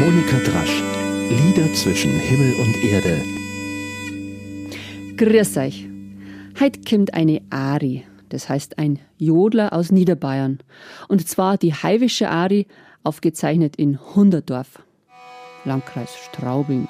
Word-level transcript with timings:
Monika 0.00 0.36
Drasch. 0.38 0.82
Lieder 1.30 1.72
zwischen 1.72 2.18
Himmel 2.18 2.54
und 2.60 2.84
Erde. 2.84 3.22
Grüß 5.16 5.56
euch. 5.56 5.88
Heute 6.60 6.80
kommt 6.88 7.14
eine 7.14 7.40
Ari, 7.50 8.04
das 8.28 8.48
heißt 8.48 8.78
ein 8.78 8.98
Jodler 9.16 9.72
aus 9.72 9.90
Niederbayern. 9.90 10.58
Und 11.08 11.26
zwar 11.26 11.56
die 11.56 11.72
Heiwische 11.72 12.28
Ari, 12.28 12.66
aufgezeichnet 13.04 13.76
in 13.76 13.98
Hunderdorf, 14.14 14.82
Landkreis 15.64 16.14
Straubing. 16.26 16.88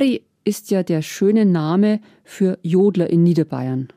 Ari 0.00 0.22
ist 0.44 0.70
ja 0.70 0.82
der 0.82 1.02
schöne 1.02 1.44
Name 1.44 2.00
für 2.24 2.58
Jodler 2.62 3.10
in 3.10 3.22
Niederbayern. 3.22 3.88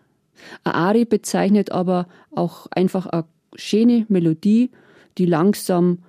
Ari 0.66 1.06
bezeichnet 1.06 1.72
aber 1.72 2.08
auch 2.32 2.68
einfach 2.72 3.06
eine 3.06 3.24
schöne 3.56 4.06
Melodie, 4.10 4.70
die 5.18 5.26
langsam 5.26 6.00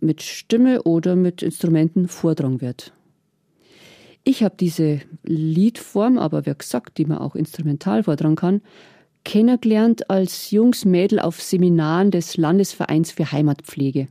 mit 0.00 0.22
Stimme 0.22 0.82
oder 0.82 1.14
mit 1.14 1.42
Instrumenten 1.42 2.08
vordrang 2.08 2.60
wird. 2.60 2.92
Ich 4.24 4.42
habe 4.42 4.56
diese 4.58 5.02
Liedform, 5.22 6.18
aber 6.18 6.44
wie 6.44 6.54
gesagt, 6.54 6.98
die 6.98 7.04
man 7.04 7.18
auch 7.18 7.36
instrumental 7.36 8.02
vortragen 8.02 8.34
kann, 8.34 8.62
kennengelernt 9.24 10.10
als 10.10 10.50
junges 10.50 10.84
Mädel 10.84 11.20
auf 11.20 11.40
Seminaren 11.40 12.10
des 12.10 12.36
Landesvereins 12.36 13.12
für 13.12 13.30
Heimatpflege. 13.30 14.08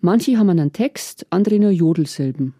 Manche 0.00 0.36
haben 0.36 0.50
einen 0.50 0.72
Text, 0.72 1.26
andere 1.30 1.60
nur 1.60 1.70
Jodelsilben. 1.70 2.54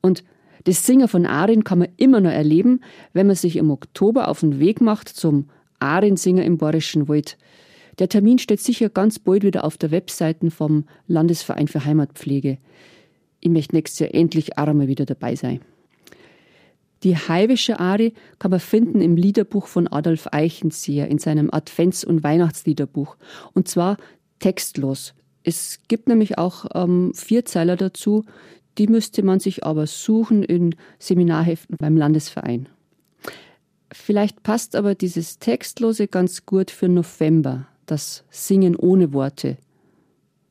Und 0.00 0.22
das 0.64 0.86
Singen 0.86 1.08
von 1.08 1.26
Arin 1.26 1.64
kann 1.64 1.78
man 1.78 1.88
immer 1.96 2.20
noch 2.20 2.30
erleben, 2.30 2.80
wenn 3.12 3.26
man 3.26 3.36
sich 3.36 3.56
im 3.56 3.70
Oktober 3.70 4.28
auf 4.28 4.40
den 4.40 4.60
Weg 4.60 4.80
macht 4.80 5.08
zum 5.08 5.48
Arin-Singer 5.80 6.44
im 6.44 6.58
Bayerischen 6.58 7.08
Wald. 7.08 7.36
Der 7.98 8.08
Termin 8.08 8.38
steht 8.38 8.60
sicher 8.60 8.88
ganz 8.88 9.18
bald 9.18 9.44
wieder 9.44 9.64
auf 9.64 9.76
der 9.76 9.90
Webseite 9.90 10.50
vom 10.50 10.86
Landesverein 11.06 11.68
für 11.68 11.84
Heimatpflege. 11.84 12.58
Ich 13.40 13.50
möchte 13.50 13.74
nächstes 13.74 13.98
Jahr 13.98 14.14
endlich 14.14 14.56
auch 14.56 14.72
mal 14.72 14.88
wieder 14.88 15.04
dabei 15.04 15.34
sein. 15.34 15.60
Die 17.02 17.16
Heiwische 17.16 17.80
Ari 17.80 18.14
kann 18.38 18.52
man 18.52 18.60
finden 18.60 19.00
im 19.00 19.16
Liederbuch 19.16 19.66
von 19.66 19.88
Adolf 19.88 20.28
Eichenseher 20.30 21.08
in 21.08 21.18
seinem 21.18 21.50
Advents- 21.50 22.04
und 22.04 22.22
Weihnachtsliederbuch. 22.22 23.16
Und 23.54 23.66
zwar 23.66 23.96
textlos. 24.38 25.14
Es 25.42 25.80
gibt 25.88 26.08
nämlich 26.08 26.38
auch 26.38 26.66
ähm, 26.74 27.12
Vierzeiler 27.14 27.76
dazu, 27.76 28.24
die 28.78 28.86
müsste 28.86 29.22
man 29.22 29.40
sich 29.40 29.64
aber 29.64 29.86
suchen 29.86 30.42
in 30.42 30.74
Seminarheften 30.98 31.76
beim 31.76 31.96
Landesverein. 31.96 32.68
Vielleicht 33.92 34.42
passt 34.42 34.74
aber 34.74 34.94
dieses 34.94 35.38
Textlose 35.38 36.08
ganz 36.08 36.46
gut 36.46 36.70
für 36.70 36.88
November, 36.88 37.66
das 37.84 38.24
Singen 38.30 38.74
ohne 38.74 39.12
Worte. 39.12 39.58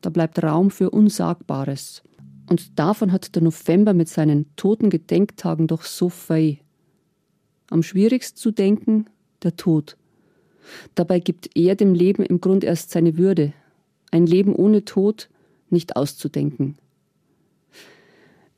Da 0.01 0.09
bleibt 0.09 0.41
Raum 0.43 0.69
für 0.69 0.91
Unsagbares. 0.91 2.03
Und 2.49 2.77
davon 2.77 3.11
hat 3.11 3.35
der 3.35 3.41
November 3.41 3.93
mit 3.93 4.09
seinen 4.09 4.53
toten 4.55 4.89
Gedenktagen 4.89 5.67
doch 5.67 5.83
so 5.83 6.09
viel. 6.09 6.59
Am 7.69 7.81
schwierigsten 7.81 8.37
zu 8.37 8.51
denken, 8.51 9.05
der 9.41 9.55
Tod. 9.55 9.97
Dabei 10.93 11.19
gibt 11.19 11.55
er 11.55 11.75
dem 11.75 11.93
Leben 11.93 12.23
im 12.23 12.41
Grund 12.41 12.63
erst 12.63 12.91
seine 12.91 13.17
Würde. 13.17 13.53
Ein 14.11 14.25
Leben 14.27 14.53
ohne 14.53 14.85
Tod 14.85 15.29
nicht 15.69 15.95
auszudenken. 15.95 16.77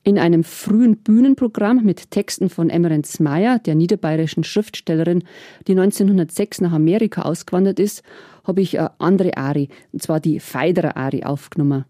In 0.06 0.18
einem 0.18 0.44
frühen 0.44 0.98
Bühnenprogramm 0.98 1.82
mit 1.82 2.10
Texten 2.10 2.50
von 2.50 2.68
Emmerence 2.68 3.20
Meyer, 3.20 3.58
der 3.58 3.74
niederbayerischen 3.74 4.44
Schriftstellerin, 4.44 5.24
die 5.66 5.72
1906 5.72 6.60
nach 6.60 6.72
Amerika 6.72 7.22
ausgewandert 7.22 7.80
ist, 7.80 8.02
habe 8.44 8.60
ich 8.60 8.78
eine 8.78 8.90
andere 9.00 9.38
Ari, 9.38 9.70
und 9.92 10.02
zwar 10.02 10.20
die 10.20 10.40
Feiderer 10.40 10.98
Ari, 10.98 11.24
aufgenommen. 11.24 11.86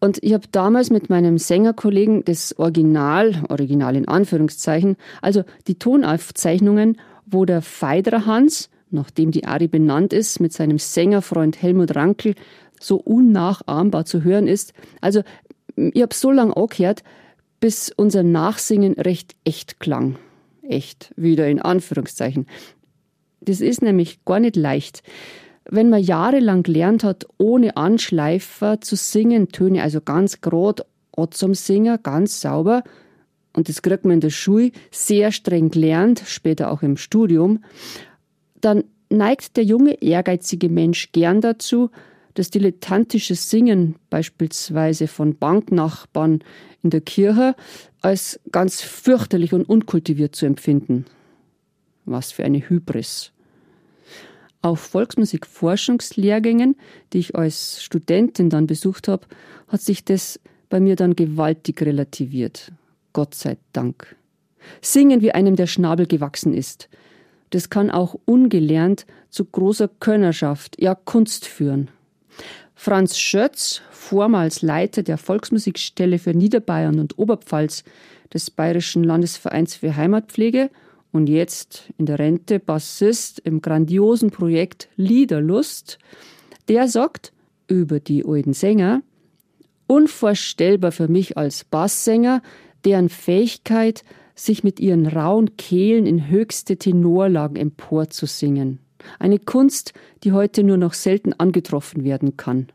Und 0.00 0.22
ich 0.22 0.32
habe 0.32 0.46
damals 0.50 0.88
mit 0.88 1.10
meinem 1.10 1.36
Sängerkollegen 1.36 2.24
das 2.24 2.58
Original, 2.58 3.44
Original 3.50 3.96
in 3.96 4.08
Anführungszeichen, 4.08 4.96
also 5.20 5.44
die 5.66 5.78
Tonaufzeichnungen, 5.78 6.96
wo 7.26 7.44
der 7.44 7.60
Feiderer 7.60 8.24
Hans, 8.24 8.70
nachdem 8.90 9.30
die 9.30 9.44
Ari 9.44 9.68
benannt 9.68 10.14
ist, 10.14 10.40
mit 10.40 10.54
seinem 10.54 10.78
Sängerfreund 10.78 11.60
Helmut 11.60 11.96
Rankel 11.96 12.34
so 12.80 12.96
unnachahmbar 12.96 14.06
zu 14.06 14.24
hören 14.24 14.46
ist. 14.46 14.72
Also 15.02 15.22
ich 15.76 16.00
habe 16.00 16.14
so 16.14 16.30
lange 16.30 16.56
angehört, 16.56 17.02
bis 17.60 17.92
unser 17.96 18.22
Nachsingen 18.22 18.94
recht 18.94 19.36
echt 19.44 19.80
klang. 19.80 20.16
Echt, 20.62 21.12
wieder 21.16 21.48
in 21.48 21.60
Anführungszeichen. 21.60 22.46
Das 23.40 23.60
ist 23.60 23.82
nämlich 23.82 24.24
gar 24.24 24.40
nicht 24.40 24.56
leicht. 24.56 25.02
Wenn 25.68 25.90
man 25.90 26.02
jahrelang 26.02 26.62
gelernt 26.62 27.04
hat, 27.04 27.26
ohne 27.38 27.76
Anschleifer 27.76 28.80
zu 28.80 28.96
singen, 28.96 29.48
Töne 29.48 29.82
also 29.82 30.00
ganz 30.00 30.40
grad 30.40 30.86
zum 31.30 31.54
Singen, 31.54 31.98
ganz 32.02 32.40
sauber, 32.40 32.82
und 33.54 33.70
das 33.70 33.80
kriegt 33.80 34.04
man 34.04 34.14
in 34.14 34.20
der 34.20 34.30
Schule 34.30 34.70
sehr 34.90 35.32
streng 35.32 35.70
gelernt, 35.70 36.22
später 36.26 36.70
auch 36.70 36.82
im 36.82 36.98
Studium, 36.98 37.64
dann 38.60 38.84
neigt 39.08 39.56
der 39.56 39.64
junge, 39.64 40.02
ehrgeizige 40.02 40.68
Mensch 40.68 41.10
gern 41.12 41.40
dazu, 41.40 41.90
das 42.36 42.50
dilettantische 42.50 43.34
Singen 43.34 43.96
beispielsweise 44.10 45.08
von 45.08 45.36
Banknachbarn 45.36 46.44
in 46.82 46.90
der 46.90 47.00
Kirche 47.00 47.56
als 48.02 48.38
ganz 48.52 48.82
fürchterlich 48.82 49.54
und 49.54 49.68
unkultiviert 49.68 50.36
zu 50.36 50.44
empfinden. 50.44 51.06
Was 52.04 52.32
für 52.32 52.44
eine 52.44 52.58
Hybris. 52.58 53.32
Auf 54.60 54.80
Volksmusikforschungslehrgängen, 54.80 56.76
die 57.12 57.18
ich 57.18 57.34
als 57.34 57.82
Studentin 57.82 58.50
dann 58.50 58.66
besucht 58.66 59.08
habe, 59.08 59.26
hat 59.68 59.80
sich 59.80 60.04
das 60.04 60.38
bei 60.68 60.78
mir 60.78 60.94
dann 60.94 61.16
gewaltig 61.16 61.80
relativiert. 61.82 62.70
Gott 63.14 63.34
sei 63.34 63.56
Dank. 63.72 64.14
Singen, 64.82 65.22
wie 65.22 65.32
einem 65.32 65.56
der 65.56 65.66
Schnabel 65.66 66.06
gewachsen 66.06 66.52
ist. 66.52 66.90
Das 67.50 67.70
kann 67.70 67.90
auch 67.90 68.14
ungelernt 68.26 69.06
zu 69.30 69.44
großer 69.44 69.88
Könnerschaft, 69.88 70.80
ja 70.80 70.94
Kunst 70.94 71.46
führen. 71.46 71.88
Franz 72.78 73.18
Schötz, 73.18 73.80
vormals 73.90 74.60
Leiter 74.60 75.02
der 75.02 75.16
Volksmusikstelle 75.16 76.18
für 76.18 76.34
Niederbayern 76.34 77.00
und 77.00 77.18
Oberpfalz 77.18 77.82
des 78.32 78.50
Bayerischen 78.50 79.02
Landesvereins 79.02 79.74
für 79.74 79.96
Heimatpflege 79.96 80.70
und 81.10 81.28
jetzt 81.28 81.90
in 81.96 82.04
der 82.04 82.18
Rente 82.18 82.60
Bassist 82.60 83.40
im 83.40 83.62
grandiosen 83.62 84.30
Projekt 84.30 84.88
Liederlust, 84.94 85.98
der 86.68 86.86
sagt 86.86 87.32
über 87.66 87.98
die 87.98 88.24
alten 88.24 88.52
Sänger, 88.52 89.02
unvorstellbar 89.86 90.92
für 90.92 91.08
mich 91.08 91.36
als 91.38 91.64
Basssänger, 91.64 92.42
deren 92.84 93.08
Fähigkeit, 93.08 94.04
sich 94.34 94.62
mit 94.62 94.80
ihren 94.80 95.06
rauen 95.06 95.56
Kehlen 95.56 96.06
in 96.06 96.28
höchste 96.28 96.76
Tenorlagen 96.76 97.56
emporzusingen. 97.56 98.80
Eine 99.18 99.38
Kunst, 99.38 99.92
die 100.24 100.32
heute 100.32 100.62
nur 100.62 100.76
noch 100.76 100.94
selten 100.94 101.32
angetroffen 101.32 102.04
werden 102.04 102.36
kann. 102.36 102.68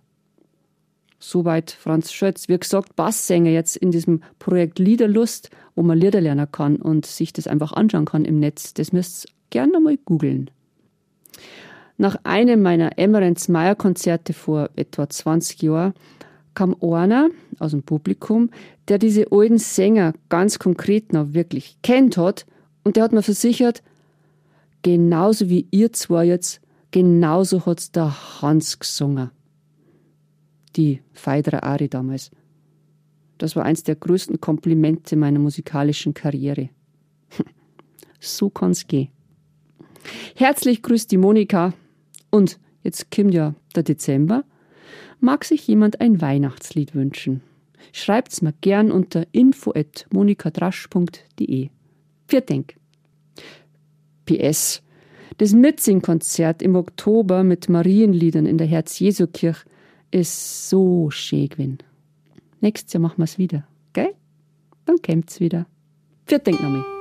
Soweit 1.19 1.71
Franz 1.71 2.11
Schötz. 2.11 2.47
Wie 2.49 2.57
gesagt, 2.57 2.95
Basssänger 2.95 3.51
jetzt 3.51 3.75
in 3.75 3.91
diesem 3.91 4.21
Projekt 4.39 4.79
Liederlust, 4.79 5.51
wo 5.75 5.83
man 5.83 5.97
Lieder 5.97 6.19
lernen 6.19 6.51
kann 6.51 6.77
und 6.77 7.05
sich 7.05 7.31
das 7.31 7.47
einfach 7.47 7.73
anschauen 7.73 8.05
kann 8.05 8.25
im 8.25 8.39
Netz. 8.39 8.73
Das 8.73 8.91
müsst 8.91 9.25
ihr 9.25 9.31
gerne 9.51 9.79
mal 9.79 9.97
googeln. 9.97 10.49
Nach 11.97 12.15
einem 12.23 12.63
meiner 12.63 12.97
Emmerens 12.97 13.47
Meyer 13.47 13.75
Konzerte 13.75 14.33
vor 14.33 14.71
etwa 14.75 15.07
20 15.07 15.61
Jahren 15.61 15.93
kam 16.55 16.75
einer 16.81 17.29
aus 17.59 17.71
dem 17.71 17.83
Publikum, 17.83 18.49
der 18.87 18.97
diese 18.97 19.31
alten 19.31 19.59
Sänger 19.59 20.13
ganz 20.29 20.57
konkret 20.57 21.13
noch 21.13 21.33
wirklich 21.33 21.77
kennt 21.83 22.17
hat 22.17 22.47
und 22.83 22.95
der 22.95 23.03
hat 23.03 23.11
mir 23.11 23.21
versichert, 23.21 23.83
genauso 24.81 25.49
wie 25.49 25.67
ihr 25.71 25.93
zwei 25.93 26.25
jetzt, 26.25 26.61
genauso 26.91 27.65
hat's 27.65 27.91
der 27.91 28.41
Hans 28.41 28.79
gesungen 28.79 29.31
die 30.75 31.01
Phaedra 31.13 31.59
Ari 31.59 31.87
damals. 31.89 32.31
Das 33.37 33.55
war 33.55 33.63
eins 33.65 33.83
der 33.83 33.95
größten 33.95 34.41
Komplimente 34.41 35.15
meiner 35.15 35.39
musikalischen 35.39 36.13
Karriere. 36.13 36.69
so 38.19 38.49
kann's 38.49 38.87
gehen. 38.87 39.07
Herzlich 40.35 40.81
grüßt 40.81 41.09
die 41.11 41.17
Monika. 41.17 41.75
Und 42.29 42.59
jetzt 42.83 43.09
kommt 43.11 43.33
ja 43.33 43.55
der 43.75 43.83
Dezember. 43.83 44.43
Mag 45.19 45.43
sich 45.43 45.67
jemand 45.67 45.99
ein 46.01 46.21
Weihnachtslied 46.21 46.95
wünschen? 46.95 47.41
Schreibt's 47.93 48.41
mir 48.41 48.53
gern 48.61 48.89
unter 48.91 49.27
info@monikadrasch.de. 49.31 51.69
Vielen 52.27 52.45
Dank. 52.45 52.75
PS. 54.37 54.81
Das 55.37 55.53
Mitsingkonzert 55.53 56.61
im 56.61 56.75
Oktober 56.75 57.43
mit 57.43 57.69
Marienliedern 57.69 58.45
in 58.45 58.57
der 58.57 58.67
Herz-Jesu-Kirche 58.67 59.65
ist 60.11 60.69
so 60.69 61.09
schön 61.09 61.49
gewesen. 61.49 61.77
Nächstes 62.59 62.93
Jahr 62.93 63.01
machen 63.01 63.17
wir 63.17 63.23
es 63.23 63.37
wieder, 63.37 63.65
gell? 63.93 64.13
Dann 64.85 64.97
kommt's 65.03 65.39
wieder. 65.39 65.65
Vielen 66.25 66.43
Dank 66.43 66.61
nochmal. 66.61 67.00